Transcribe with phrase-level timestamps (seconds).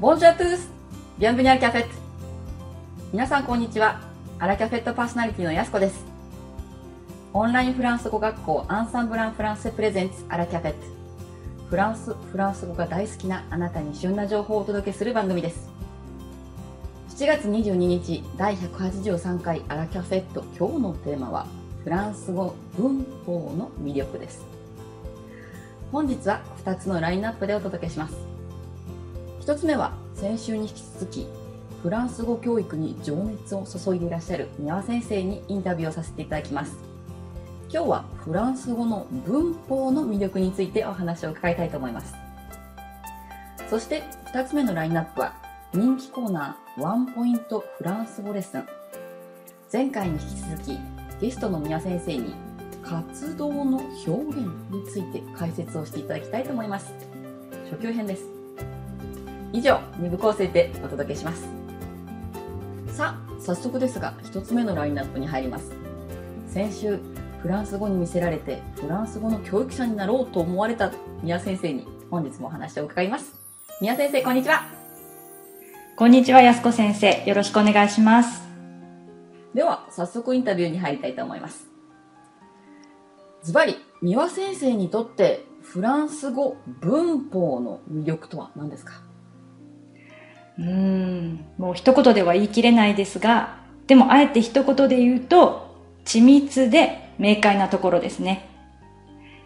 [0.00, 0.70] ボンジュアトゥース
[1.18, 1.90] ビアンブニャルキャフェット。
[3.12, 4.00] 皆さんこんにちは。
[4.38, 6.04] アラキャフェットパーソナリティのやすこです。
[7.32, 10.78] オンラインフランス語学校アンサンブランフランスプレゼンツアラキャフェット。
[11.68, 15.68] フランス、フランス語が大好きなあなたに旬な情報をお届けする番組です。
[17.16, 20.44] 7月22日第183回アラキャフェット。
[20.56, 21.48] 今日のテーマは
[21.82, 24.46] フランス語文法の魅力です。
[25.90, 28.37] 本日は2つのラインナップでお届けします。
[29.48, 31.26] 1つ目は先週に引き続き
[31.82, 36.76] フランス語教育に情熱を注いでいらっしゃる宮輪先生にインタビューをさせていただきます。
[37.72, 42.12] 今日はフランス語の文法の魅力についてお話を伺いたいと思います。
[43.70, 44.02] そして
[44.34, 45.32] 2つ目のラインナップは
[45.72, 48.66] 人気コーナーワンポイントフランス語レッスン。
[49.72, 50.78] 前回に引き続き
[51.22, 52.34] ゲストの宮先生に
[52.82, 56.92] 活動の表現について解説をしていただきたいと思います。
[57.70, 58.37] 初級編です。
[59.52, 61.48] 以上2部構成でお届けします。
[62.88, 65.72] さあ早速ですが1つ目のラインナップに入ります。
[66.48, 66.98] 先週
[67.40, 73.34] フランス語に見せられてフランス語の教育者になろうと思われた宮先生に本日もお話を伺います。
[73.80, 74.66] 宮先生こんにちは。
[75.96, 77.24] こんにちは安子先生。
[77.24, 78.42] よろしくお願いします。
[79.54, 81.66] では早速インタビューに入りたいと思います。
[83.42, 89.07] ズバリ三輪先生にとってフランス語文法の魅力とは何ですか？
[90.58, 91.44] うん。
[91.56, 98.48] もう一言では言い切れないですがでもあえて一言で言うと緻密で明快なところですね。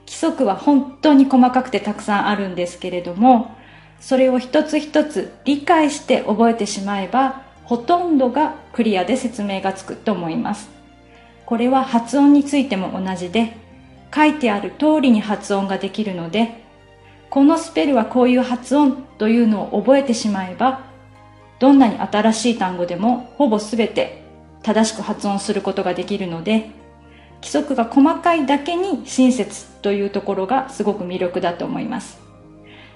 [0.06, 3.56] 規則は本当に細かくてたくさんあるんですけれども
[4.00, 10.68] それを一つ一つ理解して覚えてしまえばほとんどがクリアで説明がつくと思います。
[11.46, 13.56] これは発音についても同じで
[14.14, 16.62] 書いてある通りに発音ができるので
[17.30, 20.91] このスペルはこういう発音というのを覚えてしまえば
[21.62, 24.24] どんなに新しい単語でもほぼすべて
[24.64, 26.70] 正しく発音することができるので
[27.36, 32.20] 規則が細かいだけに親切というところがすごく魅力だと思います。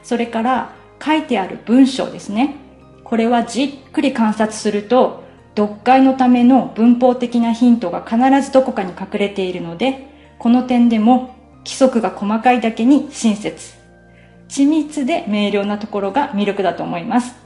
[0.03, 2.56] それから書いてある文章ですね。
[3.04, 5.22] これはじっくり観察すると
[5.56, 10.09] 読解のための文法的なヒントが必ずどこかに隠れているので
[10.41, 13.75] この点でも規則が細かいだけに親切。
[14.48, 17.46] 緻密で明瞭なところが魅力だと思います。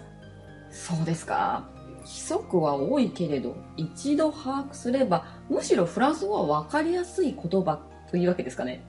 [0.70, 1.64] そうですか？
[2.00, 7.78] 規則は多いけれど一度把握すればむしろフランス語は分かりやすい言葉
[8.10, 8.82] というわけですかね。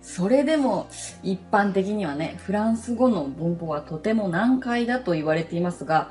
[0.00, 0.88] それでも
[1.22, 6.10] 一般的にはねフランス語の文法はとても難解だと言われていますが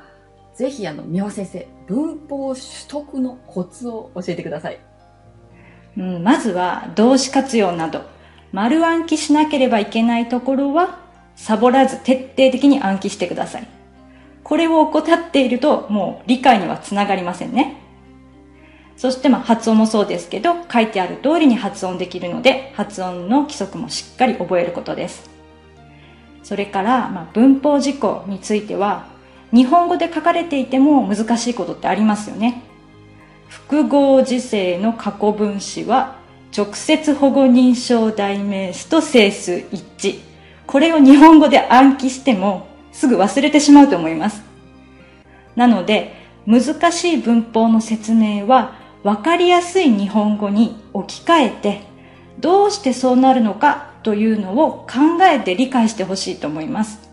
[0.54, 4.80] ぜひあの三輪先生文法取得のコツを教えてください。
[5.96, 8.02] うん、まずは動詞活用など
[8.52, 10.98] 丸暗記しなければいけないところは
[11.36, 13.68] サボらず徹底的に暗記してください。
[14.44, 17.76] これを怠っているともう理解にはつながりませんね。
[18.96, 25.30] そしてまあ発音もそうですけど書いてある通りに発音できるので発音の規則もしっかり覚えることです。
[26.42, 29.06] それからまあ文法事項については
[29.52, 32.62] 日本語で書かれていても難しいことってありますよね。
[33.48, 36.16] 複合時世の過去分詞は
[36.56, 40.20] 直接保護認証代名詞と整数一致。
[40.66, 44.42] これを日本語で暗記してもすぐ忘れてしまうと思います。
[45.56, 46.14] なので
[46.46, 51.80] 難しい文法の説明は分かりやすい日本語に置き換えて
[52.38, 57.10] どうしてそうなるのかというのを考えて理解してほしいと思います。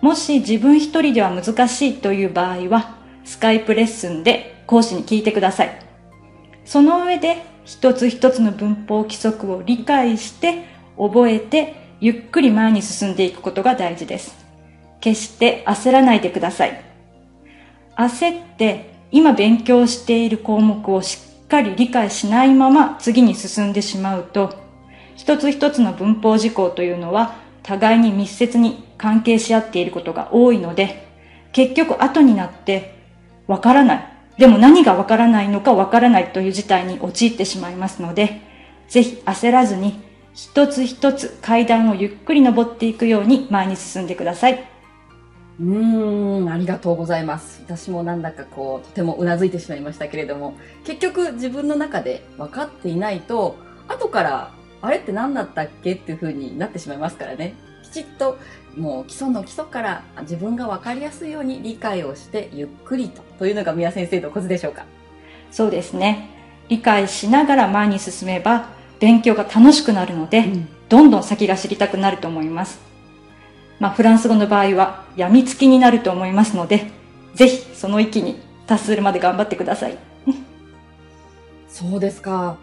[0.00, 5.82] もし自分一人では難しいという場合はスカイプレッスンで講師に聞いてください。
[6.64, 10.64] その上で一つ一つの文法規則を理解して
[10.96, 14.39] 覚えてゆっくり前に進んでいくことが大事です。
[15.00, 16.84] 決して焦らないでください。
[17.96, 24.54] 焦って今勉強している項目をしっかり理解しないまま次に進んでしまうと
[25.16, 31.08] 一つ一つの文法事項というのは互いに密接に関係し合っていることが多いので
[31.52, 32.94] 結局後になって
[33.48, 34.10] わからない
[34.40, 38.40] でも何がわからないのかわからないという事態に陥ってしまいますので、
[38.88, 40.00] ぜひ焦らずに
[40.32, 44.64] 一つ一つ階段をゆっくり登っていくように前に進んでください。
[45.60, 47.62] うーん、ありがとうございます。
[47.66, 50.54] 私もなんだかこう、とてもうなずいてしまいましたけれども、
[50.84, 57.54] 結局自分の中で分かっていないと、後から、あれって何だったっけっていう風になってしまいますからね。
[57.82, 58.38] きちっと、
[58.74, 64.86] もう基礎の基礎から自分が分かりやすいように理解をして、ゆっくりと、というのが宮先生のコツでしょうか。
[65.50, 66.30] そうですね。
[66.70, 72.89] 理解しながら前に進めば、勉強が楽しくなるので、うんどんどん先が知りたくなると思います。
[73.80, 76.86] まあ、フランス語の場合は、病みつきになると思いますので、
[77.34, 79.96] ぜひその域に達するまで頑張ってください。
[81.68, 82.56] そうですか。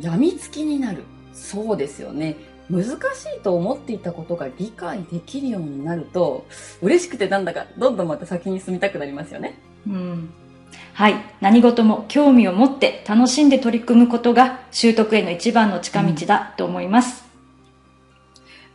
[0.00, 1.04] 病みつきになる。
[1.32, 2.36] そうですよね。
[2.68, 2.94] 難し
[3.38, 6.46] いと思っていたことが理解できるようになると、
[6.82, 9.58] 嬉しくてなんだかどんどんまた先に進みたくなりますよね。
[9.86, 10.30] うん。
[10.94, 11.14] はい。
[11.40, 17.24] 何事も興味を持って楽しんで取り組むことが習得への一番の近道だと思います。
[17.24, 17.25] うん、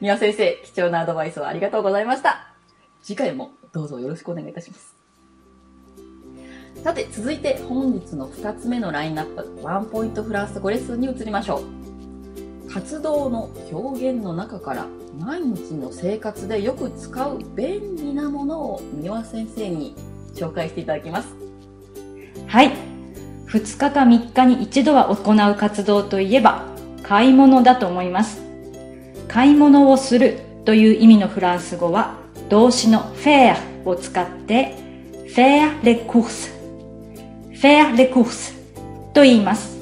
[0.01, 2.47] 宮先生、貴重なアドバイスをありがとうございました。
[3.03, 4.95] 次回もどうぞよろしくお願いいたします。
[6.83, 11.61] さて、続いて本日の2つ目のラインナップ、ワンポイントフランス語レッスンに移りましょ
[12.67, 12.71] う。
[12.71, 14.87] 活動の表現の中から
[15.19, 19.95] 毎日の生活でよく使う便利なものを三輪先生に
[20.33, 21.35] 紹介していただきます。
[22.47, 22.71] はい。
[23.45, 26.65] 2日か3日に一度は行う活動といえば
[27.03, 28.40] 買い物だと思います。
[29.31, 32.17] 買い物をするという意味のフランス語は
[32.49, 33.55] 動詞の faire
[33.85, 34.75] を使って
[35.33, 36.51] faire les courses
[37.53, 38.53] faire les courses
[39.13, 39.77] と言います。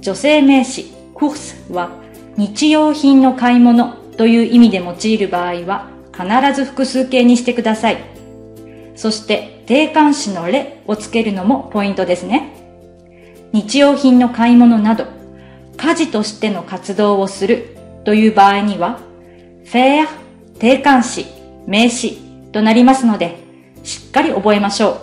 [0.00, 1.90] 女性名詞 course は
[2.36, 7.96] 日用品の買い物という意味で用いる場合は必ず複数形にしてください。
[8.94, 12.54] そして定冠詞のレをつけるのもポイントですね。
[13.52, 15.06] 日用品の買い物など
[15.76, 17.79] 家事としての活動をする
[18.10, 18.98] という場合には
[19.64, 20.08] faire
[20.58, 21.26] 定冠詞、
[21.68, 22.18] 名詞
[22.50, 23.36] となりますので
[23.84, 25.00] しっかり覚えましょ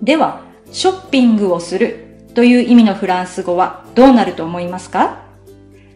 [0.00, 0.04] う。
[0.04, 5.24] では、ショッピングをするという意味のフランス語はどうなると思いますか？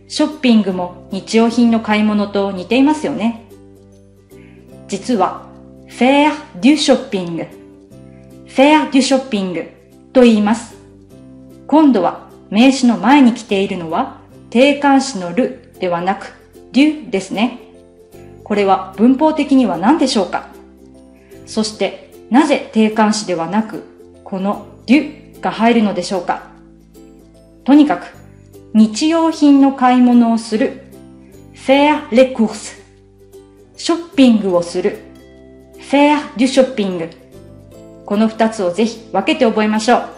[0.09, 3.45] ショッピングも日用品の買い物と似ていますよね。
[4.89, 5.47] 実は、
[5.87, 7.47] faire du shopping,
[8.49, 9.69] faire du shopping
[10.13, 10.75] と言います。
[11.69, 14.19] 今度は名詞の前に来ているのは
[14.51, 16.33] 定冠詞のるではなく
[16.73, 17.59] du ですね。
[18.45, 20.49] これは文法的には何でしょうか？
[21.47, 23.85] そしてなぜ定冠詞ではなく
[24.25, 26.51] この du が入るのでしょうか？
[27.65, 28.07] とにかく
[28.73, 30.83] 日用品の買い物をする
[31.55, 32.81] faire les courses
[33.77, 34.99] ショッピングをする
[35.91, 37.11] faire du shopping
[38.05, 40.09] この二つをぜひ分けて覚えましょう。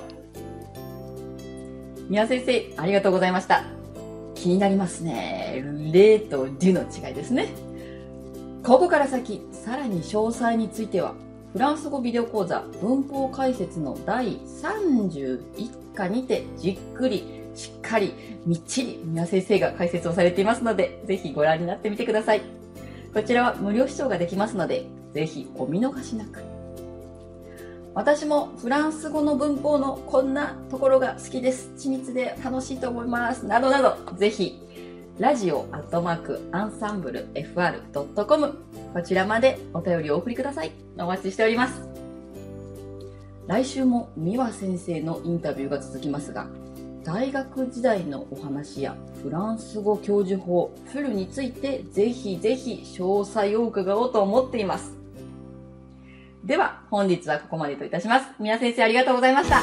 [2.11, 3.77] 宮先生ありがとうございました。
[4.38, 5.62] 気になりますね
[5.93, 7.49] 例とデュの違いですね
[8.62, 11.14] ここから先さらに詳細については
[11.52, 18.14] フランス語ビデオ講座文法解説の第31課にてじっくりしっかり、
[18.46, 22.43] みっちり、宮先生が解説をされていますので、ぜひご覧になってみてください。
[23.12, 26.57] こちらは無料視聴ができますので、ぜひお見逃しなく。
[27.98, 31.72] 私もフランス語の文法のこんなところが好きです。
[31.76, 33.44] 緻密で楽しいと思います。
[33.44, 34.62] などなど、ぜひ、
[35.18, 38.56] ラジオアットマークアンサンブル FR.com
[38.94, 40.70] こちらまでお便りをお送りください。
[40.96, 41.82] お待ちしております。
[43.48, 46.46] 来週も三輪先生のインタビューが続きますが、
[47.02, 48.94] 大学時代のお話や
[49.24, 54.97] フランス語教授法フルについてぜひぜひ詳細を伺おうと思っています。
[56.48, 58.26] では本日はここまでといたします。
[58.38, 59.60] 宮先生ありがとうございました。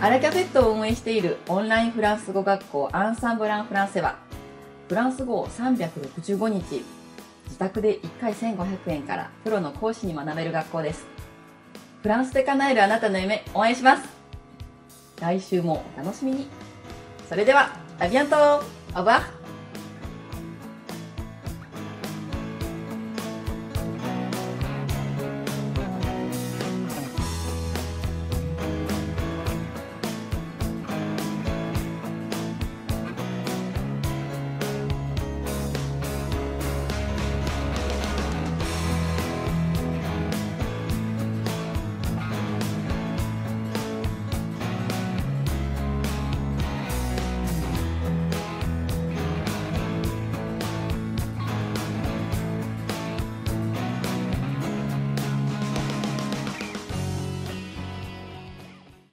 [0.00, 4.14] アラキャフェットを運営しているオンラインフランス語学校アンサンブランフランセは
[4.88, 6.84] フランス語を365日
[7.46, 11.04] 自宅で1回1500円からプロの講師に学べる学校です。
[12.02, 14.08] フランスで叶えるあなたの夢応援します。
[15.20, 16.46] 来週もお楽しみに。
[17.28, 18.36] それでは、アビアント
[18.94, 19.35] オバー